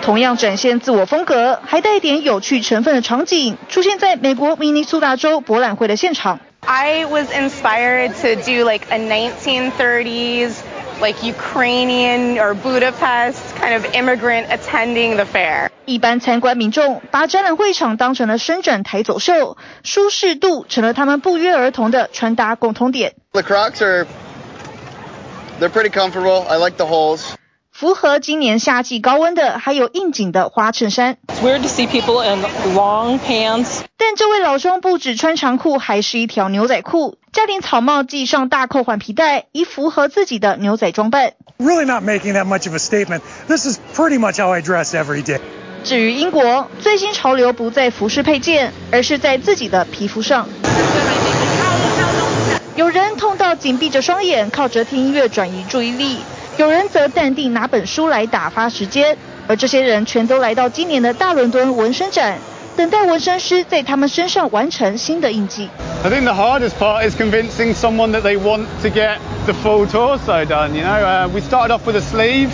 [0.00, 6.40] 同样展现自我风格，还带点有趣成分的场景，出现在美国明尼苏达州博览会的现场。
[6.64, 10.54] I was inspired to do like a 1930s
[11.01, 15.69] like Ukrainian or Budapest kind of immigrant attending the fair.
[15.85, 23.13] 一般参观民众把展览会场当成了伸展台走秀，舒适度成了他们不约而同的穿搭共通点。
[23.31, 24.05] The Crocs are
[25.59, 26.45] they're pretty comfortable.
[26.47, 27.21] I like the holes.
[27.72, 31.16] 符合今年夏季高温的还有应景的花衬衫。
[31.26, 32.44] It's weird to see people in
[32.76, 33.80] long pants.
[33.96, 41.32] 但这位老兄不止穿长裤，还是一条牛仔裤，加顶草帽，系上大扣环皮带，以符合自己的牛仔装扮。
[41.58, 43.22] Really not making that much of a statement.
[43.48, 45.40] This is pretty much how I dress every day.
[45.82, 50.46] 至于英国，最新潮流不在服饰配件，而是在自己的皮肤上。
[52.76, 56.18] 有人痛到紧闭着双眼，靠着听音乐转移注意力。
[56.58, 59.16] 有人则淡定拿本书来打发时间，
[59.48, 62.38] 而这些人全都来到今年的大伦敦纹身展，
[62.76, 65.68] 等待纹身师在他们身上完成新的印记。
[66.04, 70.44] I think the hardest part is convincing someone that they want to get the full torso
[70.44, 70.74] done.
[70.74, 72.50] You know, uh, we started off with a sleeve.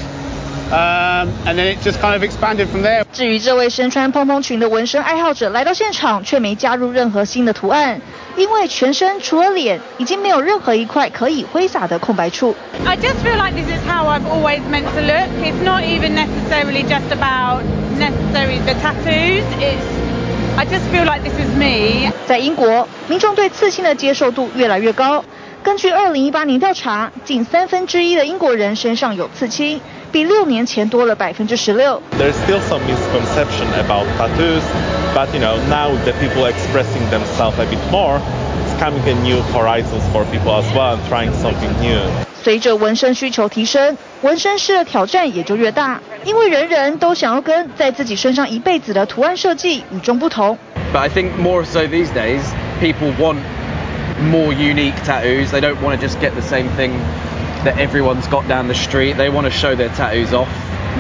[0.72, 3.04] Um, and then it just kind of expanded from there.
[3.14, 8.02] 至于这位身穿蓬蓬裙的纹身爱好者来到现场，却没加入任何新的图案，
[8.36, 12.56] 因为全身除了脸，已经没有任何一块可以挥洒的空白处。
[12.86, 15.30] I just feel like this is how I've always meant to look.
[15.44, 17.62] It's not even necessarily just about
[18.00, 19.44] necessarily the tattoos.
[19.60, 19.86] It's
[20.58, 22.12] I just feel like this is me.
[22.26, 25.24] 在英国，民众对刺青的接受度越来越高。
[25.68, 29.80] 根据2018年调查，近三分之一的英国人身上有刺青。
[30.12, 32.00] 比六年前多了百分之十六。
[32.20, 34.62] There's still some misconception about tattoos,
[35.16, 38.20] but you know now the people expressing themselves a bit more,
[38.64, 42.00] it's coming a new horizons for people as well and trying something new.
[42.44, 50.56] 随着纹身需求提升，纹身师的挑战也就越大，因为人人都想要跟在自己身上一辈子的图案设计与众不同。
[50.94, 52.42] But I think more so these days,
[52.80, 53.38] people want
[54.22, 55.52] more unique tattoos.
[55.52, 56.92] They don't want to just get the same thing
[57.64, 59.18] that everyone's got down the street.
[59.18, 60.50] They want to show their tattoos off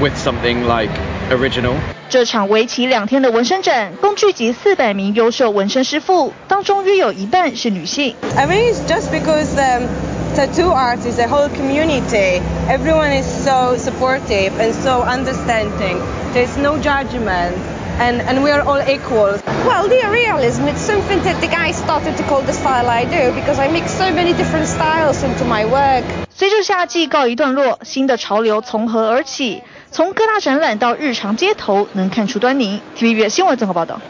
[0.01, 0.91] with something like
[1.29, 1.75] original.
[2.09, 8.15] 这场为期两天的纹身展，共聚集四百名优秀纹身师傅，当中约有一半是女性。
[8.35, 9.87] I mean, it's just because um,
[10.35, 12.41] tattoo art is a whole community.
[12.69, 15.97] Everyone is so supportive and so understanding.
[16.33, 17.53] There's no judgment.
[18.00, 19.36] And, and we are all equal.
[19.66, 23.32] Well, the realism, it's something that the guy started to call the style I do
[23.34, 26.04] because I mix so many different styles into my work.
[26.30, 29.64] 随着夏季告一段落，新的潮流从何而起？
[29.90, 32.80] 从各大展览到日常街头，能看出端倪。
[32.96, 34.00] TVB 新闻综合报道。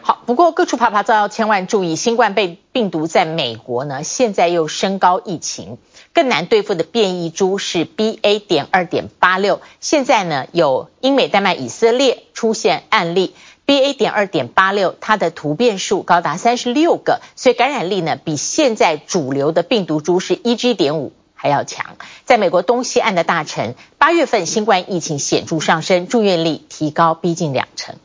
[0.00, 5.76] 好，不过各处趴趴造要，千万注意，新冠被病毒在美国呢，现在又升高疫情。
[6.14, 8.38] 更难对付的变异株是 BA.
[8.38, 13.34] 点二点八六，现在呢有英美丹麦以色列出现案例
[13.66, 13.94] ，BA.
[13.94, 20.74] 点二点八六它的突变数高达三十六个，所以感染力呢比现在主流的病毒株是 EG.
[20.74, 21.96] 点五还要强。
[22.24, 27.96] 在美国东西岸的大城，八月份新冠疫情显著上升，住院率提高逼近两成。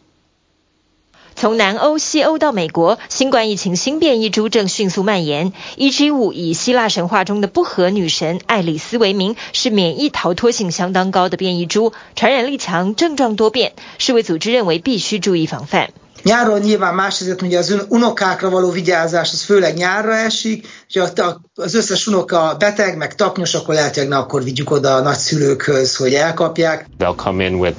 [1.40, 5.54] 从南欧、西欧到美国，新冠疫情新变异株正迅速蔓延。
[5.78, 13.74] EG5 以希腊神话中的不和女神爱丽丝为名，是免疫逃脱性相当高的变异株，传染力强，症状多变。
[14.00, 15.90] 世卫组织认为必须注意防范。
[16.24, 22.08] Nyáron nyilván más helyzet, ugye az unokákra való vigyázás, az főleg nyárra esik, hogyha az összes
[22.08, 26.88] unoka beteg, meg taknyos, akkor lehetőleg ne akkor vigyük oda a nagyszülőkhöz, hogy elkapják.
[27.00, 27.78] They'll come in with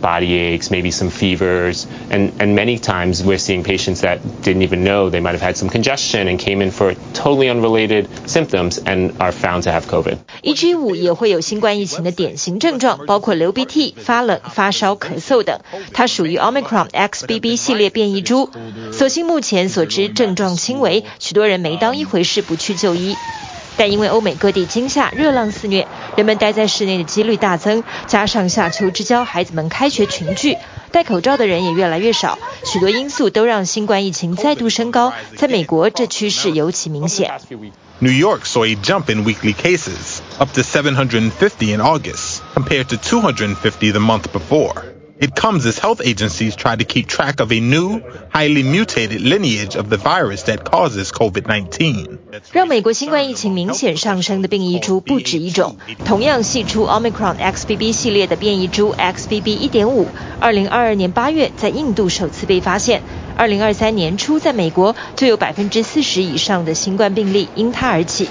[0.00, 4.84] body aches, maybe some fevers, and, and many times we're seeing patients that didn't even
[4.84, 9.14] know they might have had some congestion and came in for totally unrelated symptoms and
[9.20, 10.18] are found to have COVID.
[10.42, 15.60] EG5 也会有新冠疫情的典型症状，包括流鼻涕、发冷、发烧、咳嗽等。
[15.92, 18.50] 它属于 Omicron XBB 系列变异株，
[18.92, 23.16] 所幸目前所知症状轻微，许多人没当一回事，不去就医。
[23.81, 30.55] 但因为欧美各地今夏热浪肆虐，人们待在室内的几率大增，加上夏秋之交，孩子们开学群聚，
[30.91, 35.13] 戴口罩的人也越来越少，许多因素都让新冠疫情再度升高。
[35.35, 37.31] 在美国，这趋势尤其明显。
[37.97, 43.91] New York saw a jump in weekly cases, up to 750 in August, compared to 250
[43.91, 44.75] the month before.
[45.21, 48.01] It comes as health agencies try to keep track of a new,
[48.31, 52.17] highly mutated lineage of the virus that causes COVID-19.
[52.51, 60.07] 让美国新冠疫情明显上升的变异株不止一种，同样系出 Omicron XBB 系列的变异株 XBB 1.5，
[60.39, 63.03] 二零二二年八月在印度首次被发现，
[63.37, 68.27] 二零二三年初在美国就有百分之四十以上的新冠病例因它而起。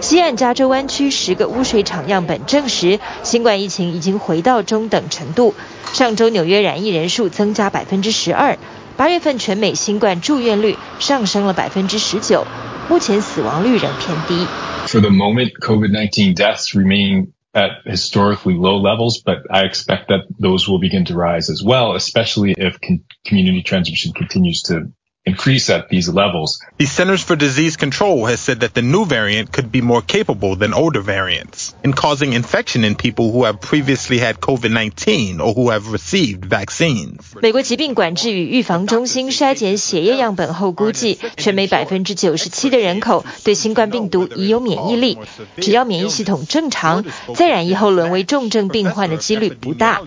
[0.00, 5.54] 西岸加州湾区十个污水厂样本证实，新冠疫情已经回到中等程度。
[5.93, 8.57] 上周纽约染疫人数增加百分之十二，
[8.97, 12.45] 八月份全美新冠住院率上升了百分之十九，
[12.89, 14.45] 目前死亡率仍偏低。
[14.87, 20.79] For the moment, COVID-19 deaths remain at historically low levels, but I expect that those will
[20.79, 22.77] begin to rise as well, especially if
[23.25, 24.91] community transmission continues to
[25.25, 26.61] increase at these levels.
[26.77, 30.55] The Centers for Disease Control has said that the new variant could be more capable
[30.55, 35.69] than older variants in causing infection in people who have previously had COVID-19 or who
[35.69, 37.35] have received vaccines.
[37.41, 45.17] 美国疾病管制与预防中心筛检血液样本后估计，全美百分之九十七的人口对新冠病毒已有免疫力，
[45.57, 47.03] 只要免疫系统正常，
[47.35, 50.01] 再染疫后沦为重症病患的几率不大。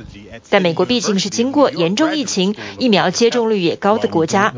[0.49, 4.55] 但美国毕竟是经过严重疫情、疫苗接种率也高的国家。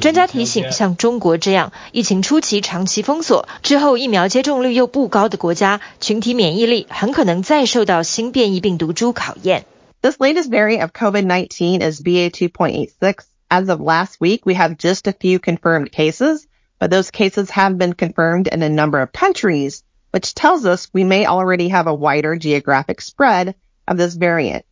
[0.00, 9.64] 专家提醒，像中国这样疫情初期长期封锁之后疫苗接种率又不高的国家，群体免疫力很可能再受到新变异病毒株考验。
[10.02, 13.24] This latest variant of COVID-19 is BA2.86.
[13.48, 16.46] As of last week, we have just a few confirmed cases,
[16.78, 19.82] but those cases have been confirmed in a number of countries,
[20.12, 23.54] which tells us we may already have a wider geographic spread
[23.86, 24.64] of this variant.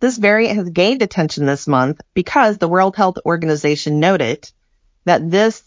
[0.00, 4.50] This variant has gained attention this month because the World Health Organization noted
[5.04, 5.62] that this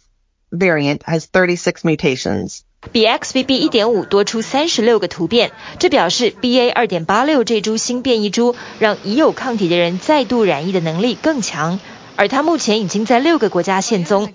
[0.52, 2.64] variant has 36 mutations.
[2.92, 11.80] 比 XBB 1.5多出三十六个突变，这表示 BA 2.86这株新变异株让已有抗体的人再度染疫的能力更强。
[12.20, 14.32] 而它目前已经在六个国家现踪。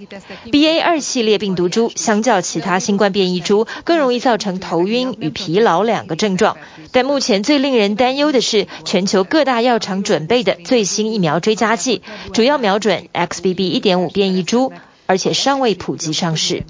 [0.52, 6.58] BA 二系列病毒株相较其他新冠变异株，更容易造成头晕与疲劳两个症状。
[6.92, 12.02] 但目前最令人担忧的是，全球各大药厂准备的最新疫苗追加剂，
[12.34, 14.72] 主要瞄准 XBB 1.5变异株，
[15.06, 16.64] 而且尚未普及上市。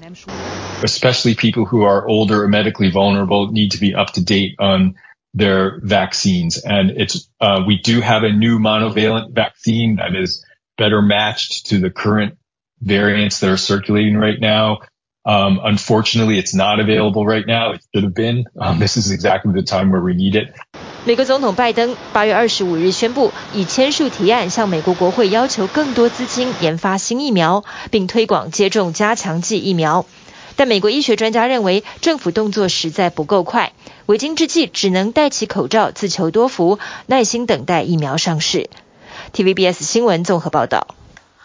[0.81, 4.95] Especially people who are older or medically vulnerable need to be up to date on
[5.35, 6.57] their vaccines.
[6.63, 10.43] And it's, uh, we do have a new monovalent vaccine that is
[10.76, 12.34] better matched to the current
[12.80, 14.80] variants that are circulating right now.
[15.24, 17.72] Um, unfortunately, it's not available right now.
[17.72, 18.44] It should have been.
[18.60, 20.54] Um, this is exactly the time where we need it.
[21.04, 30.06] 美国总统拜登八月二十五日宣布，已签署提案，向美国国会要求更多资金研发新疫苗，并推广接种加强剂疫苗。
[30.56, 33.72] 但美国医学专家认为，政府动作实在不够快，
[34.06, 38.70] 为今之计只能戴起口罩，自求多福，耐心等待疫苗上市。
[39.32, 40.86] TVBS 新闻综合报道。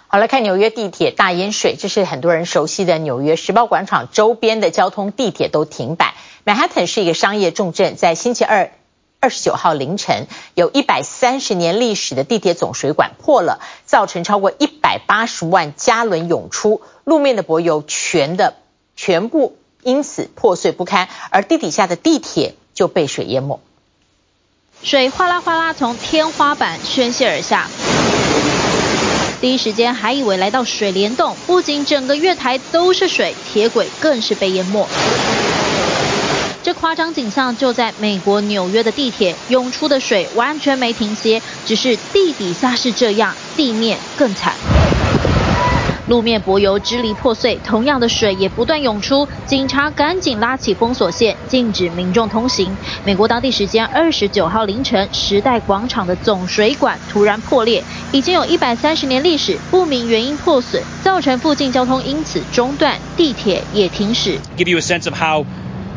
[0.07, 6.15] 好，来看纽约地铁大淹水，这是很多人熟悉的纽约时报广场周边的交通，地铁都停摆。
[6.43, 8.71] 曼哈顿是一个商业重镇，在星期二
[9.21, 18.55] 二十九号凌晨，有一百三十年历史的地铁总水管破了，造成超过一百八十万加仑涌出，路面的柏油全的
[18.95, 23.61] 全部因此破碎不堪，而地底下的地铁就被水淹没。
[24.83, 27.67] 水哗啦哗啦从天花板宣泄而下，
[29.39, 34.87] 第一时间还以为来到水帘洞，不仅整个月台都是水，铁轨更是被淹没。
[36.63, 44.53] 这夸张景象就在美国纽约的地铁，涌出的水完全没停歇，只是地底下是这样，地面更惨。
[46.10, 52.76] 路面柏油支离破碎，同样的水也不断涌出，警察赶紧拉起封锁线，禁止民众通行。
[53.04, 57.82] 美国当地时间二十九号凌晨，时代广场的总水管突然破裂，
[58.12, 64.38] 已经有一百三十年历史，不明原因破损，造成附近交通因此中断，地铁也停驶。
[64.56, 65.44] Give you a sense of how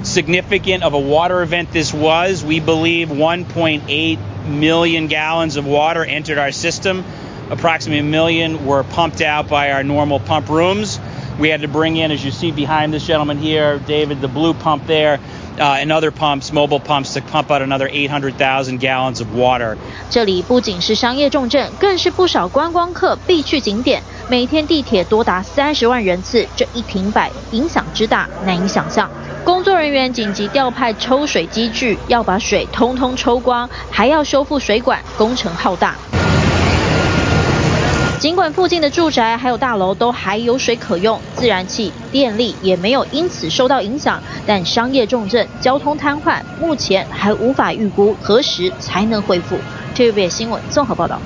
[0.04, 2.44] significant of a water event this was.
[2.44, 4.18] We believe 1.8
[4.50, 7.04] million gallons of water entered our system.
[7.50, 11.00] Approximately a million were pumped out by our normal pump rooms.
[11.40, 14.54] We had to bring in, as you see behind this gentleman here, David, the blue
[14.54, 15.20] pump there.
[15.60, 19.78] uh, and other pumps, mobile pumps, to pump out another 800,000 gallons of water.
[20.10, 24.02] 这里不仅是商业重镇，更是不少观光客必去景点。
[24.30, 29.10] 每天地铁多达三十万人次，这一停摆影响之大，难以想象。
[29.44, 35.96] 工作人员紧急调派抽水机具，要把水通通抽光，还要修复水管，工程浩大。
[38.25, 49.59] 尽管附近的住宅还有大楼都还有水可用，自然气、电力也没有因此受到影响，但商业重镇交通瘫痪，目前还无法预估何时才能恢复。
[49.95, 51.21] TVB 新闻综合报道。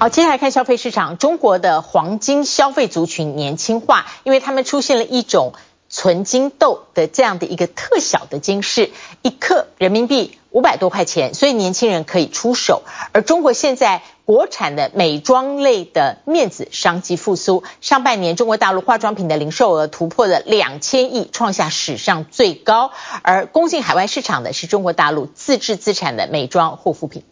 [0.00, 5.52] 好，接下来看消费市场，中国的黄金消费族群年轻化，因为他们出现了一种。
[5.92, 8.90] 纯金豆的这样的一个特小的金饰，
[9.22, 12.82] 一克人民币五百多块钱，所以年轻人可以出手。
[13.12, 22.90] 而中国现在国产的美妆类的面子商机复苏，上半年中国大陆化妆品的零售额突破了两千亿，创下史上最高。
[23.22, 27.24] 而攻进海外市场的是中国大陆自制自产的美妆护肤品。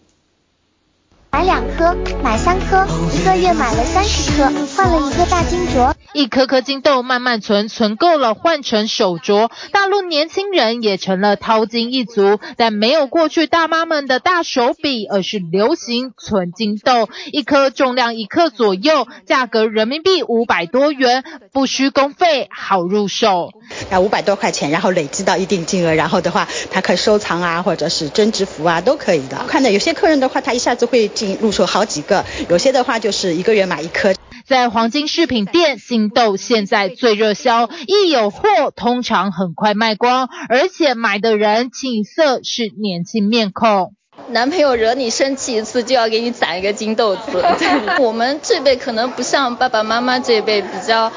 [1.31, 4.45] 买两颗，买三颗，一个月买了三十颗，
[4.77, 5.93] 换了一个大金镯。
[6.15, 9.51] 一颗颗金豆慢慢存，存够了换成手镯。
[9.71, 21.23] 大陆年轻人也成了淘金一族，但没有过去大妈们的大手笔，而是流行存金豆，一颗重量一克左右，价格人民币五百多元，
[21.53, 23.51] 不需工费，好入手。
[23.91, 29.37] 那五百多块钱，然后累积到一定金额，然后的话，他可以收藏啊，或者是增值服啊，都可以的。
[29.47, 31.11] 看到有些客人的话，他一下子会。
[31.41, 34.15] 入手好几个，有些的话就是一个月买一颗。
[34.47, 43.93] 在黄金饰品店，金豆现在最热销，一有货通常很快卖光，而且买的人景色是年轻面孔。
[44.31, 47.45] 男朋友惹你生气一次，就要给你攒一个金豆子。
[48.01, 51.13] 我们这辈可能不像爸爸妈妈这辈比较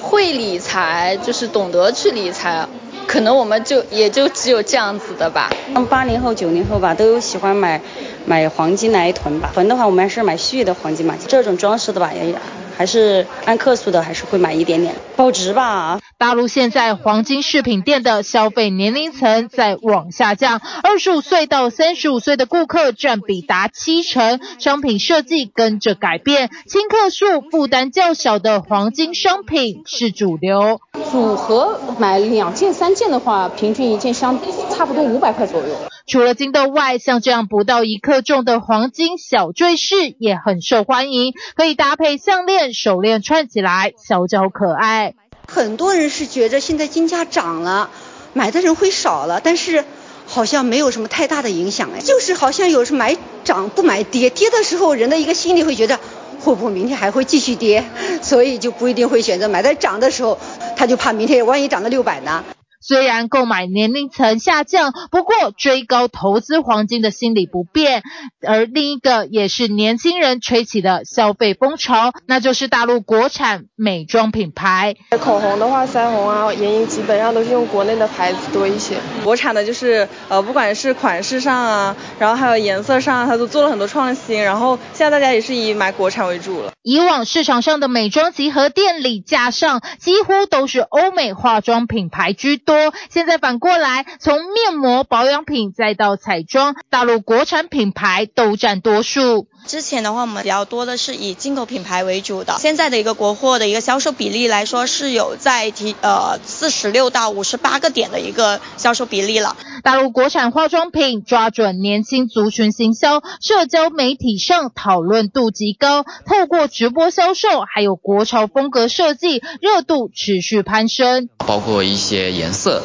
[0.00, 2.66] 会理财，就是懂得去理财。
[3.06, 5.50] 可能我们就也就只有这样子的吧。
[5.88, 7.80] 八零后、九零后吧，都喜欢买
[8.24, 9.50] 买黄金来囤吧。
[9.54, 11.14] 囤的话，我们还是买虚的黄金嘛。
[11.26, 12.34] 这种装饰的吧，也
[12.76, 15.98] 还是按克数的，还是会买一点点，保值吧。
[16.18, 30.80] 大陆现在黄金饰品店的消费年龄层在往下降，二十五岁到三十五岁的顾客占比达七成，商品设计跟着改变，轻克数、负担较小的黄金商品是主流。
[31.10, 34.38] 组合买两件、三件的话，平均一件相
[34.70, 35.74] 差不多五百块左右。
[36.06, 45.14] 除了金豆外，像这样不到一克重的黄金小坠饰也很受欢迎，可以搭配项链、手链串起来，小巧可爱。
[45.48, 47.90] 很多人是觉着现在金价涨了，
[48.34, 49.84] 买的人会少了，但是
[50.26, 55.98] 好像没有什么太大的影响哎，就是好像有时买涨不买跌，跌的时候人的一个心里会觉得
[56.38, 57.84] 会不会明天还会继续跌，
[58.22, 59.60] 所以就不一定会选择买。
[59.60, 60.38] 在涨的时候，
[60.76, 62.44] 他就怕明天万一涨到六百呢。
[62.86, 68.04] 虽然购买年龄层下降，不过追高投资黄金的心理不变。
[68.46, 74.94] 而另一个也是年轻人吹起的消费风潮，那就是大陆国产美妆品牌。
[75.18, 78.94] 口红的话，腮红啊、眼影基本上都是用国内的牌子多一些。
[79.24, 84.44] 国产的就是呃，不管是款式上啊，然后还有颜色上，它都做了很多创新。
[84.44, 86.70] 然后现在大家也是以买国产为主了。
[86.84, 92.75] 以往市场上的美妆集合店里架上几乎都是欧美化妆品牌居多。
[93.10, 99.48] 现在反过来，从面膜、保养品再到彩妆，大陆国产品牌都占多数。
[99.66, 102.56] 之前的话，我们比较多的是以进口品牌为主的。
[102.58, 109.56] 现在的一个国货的一个销售比例来说，是有在提呃四十六到五十八个点的一个销售比例了。
[109.82, 121.28] 大陆国产化妆品抓准年轻族群行销，社交媒体上讨论度极高，透过直播销售，还有国潮风格设计，热度持续攀升。
[121.38, 122.82] 包括一些颜色，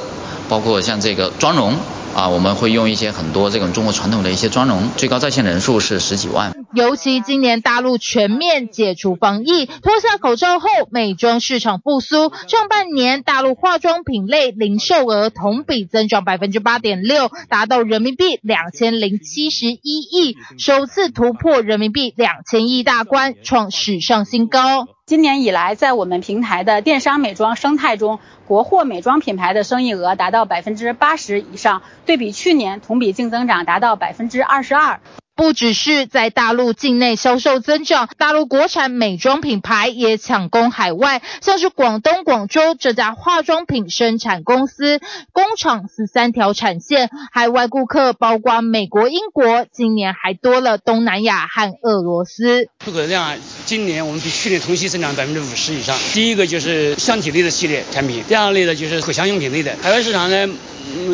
[0.49, 1.75] 包括像这个妆容。
[2.15, 6.53] 啊，我们会用一些很多这种中国传统的一些妆容，最高在线人数是十几万。
[6.73, 12.31] 尤其今年大陆全面解除防疫，脱下口罩后，美妆市场复苏。
[12.47, 24.87] 上半年大陆化妆品类零售额同比增长百分之八点六，达到人民币两千零七十一亿，首次突破人民币两千亿大关，创史上新高。
[25.11, 35.01] 今年以来，在我们平台的电商美妆生态中，国货美妆品牌的生意额达到百分之八十以上，对比去年同比净增长达到百分之二十二。
[35.41, 44.99] 不只是在大陆境内销售增长，大陆国产美妆品牌也抢攻海外，像是广东广州这家化妆品生产公司，
[45.33, 52.67] 工厂十三条产线，海外顾客包括美国、英国，今年还多了东南亚和俄罗斯。
[52.85, 53.35] 出口量
[53.65, 55.97] 今年我们比去年同期增长百分之五十以上。
[56.13, 59.75] 第一个就是香体类的系列产品，第二类的就是口腔用品类的。
[59.81, 60.47] 海外市场呢，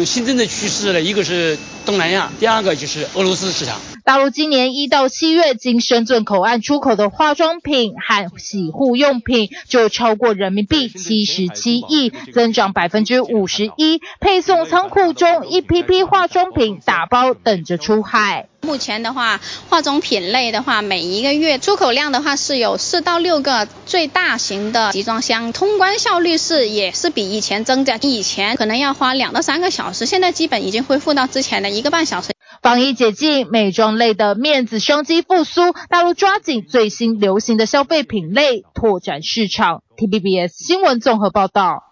[0.06, 3.80] 新增的趋势呢，一个是东南亚，第二个就是俄罗斯市场。
[4.04, 14.00] 大陆今年一到七月经深圳口岸出口的化妆品和洗护用品就超过人民币七十七亿，增长百分之五十一。
[14.22, 18.48] 配送仓库中一批批化妆品打包等着出海。
[18.62, 19.40] 目前的话，
[19.70, 32.34] 化妆品类的话，每一个月出口量的话是有四到六个最大型的集装箱，通关效率是也是比以前增加，以前可能要花两到三个小时，现在基本已经恢复到之前的一个半小时。
[32.62, 39.84] 防疫解禁，美妆类的面子商机复苏，大陆抓紧最新流行的消费品类，拓展市场。
[39.96, 41.84] T B B S 新闻综合报道。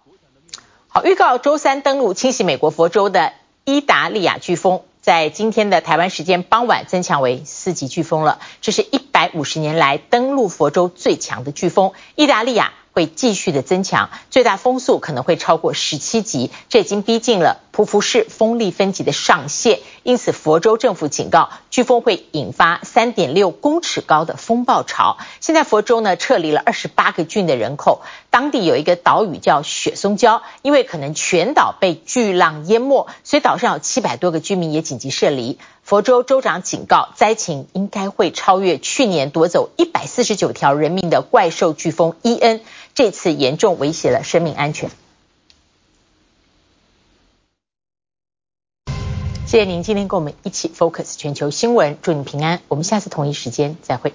[0.87, 4.81] 好，预告周三登陆侵袭美国佛州的伊达利亚飓风。
[5.05, 11.91] 在今天的台湾时间傍晚增强为四级飓风了，这是一百五十年来登陆佛州最强的飓风。
[12.15, 19.81] 意大利呀会继续的增强，最大风速可能会超过十七级，这已经逼近了匍匐式风力分级的上限。
[20.03, 25.17] 因此，佛州政府警告，飓风会引发三点六公尺高的风暴潮。
[25.41, 35.59] 现在佛州呢撤离了二十八个郡的人口，当地有一个岛屿叫雪松礁，因为可能全岛被巨浪淹没，所以岛上有七百多个居民也紧急撤离。
[35.85, 42.61] 佛州州长警告，灾情应该会超越去年夺走一百四十九条人命的怪兽飓风伊恩。
[42.95, 44.89] 这次严重威胁了生命安全。
[49.45, 52.61] 谢谢您今天跟我们一起 focus 全球新闻，祝你平安。
[52.67, 54.11] 我们下次同一时间再会。